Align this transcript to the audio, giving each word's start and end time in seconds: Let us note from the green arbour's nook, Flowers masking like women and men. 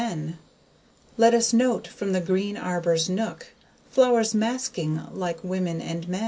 Let 1.15 1.35
us 1.35 1.53
note 1.53 1.85
from 1.87 2.11
the 2.11 2.21
green 2.21 2.57
arbour's 2.57 3.07
nook, 3.07 3.51
Flowers 3.91 4.33
masking 4.33 4.99
like 5.13 5.43
women 5.43 5.79
and 5.79 6.09
men. 6.09 6.19